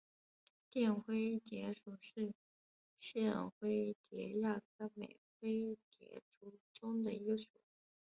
[0.73, 2.33] 绽灰蝶属是
[2.97, 7.45] 线灰蝶亚科美灰蝶族中的一个属。